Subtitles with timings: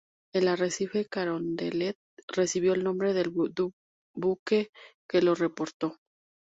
[0.33, 1.95] El arrecife Carondelet
[2.27, 3.29] recibió el nombre del
[4.15, 4.71] buque
[5.07, 5.99] que lo reportó.